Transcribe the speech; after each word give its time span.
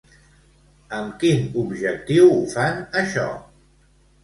Amb 0.99 1.19
quin 1.25 1.43
objectiu 1.65 2.33
ho 2.33 2.41
fan 2.57 2.83
això? 3.05 3.29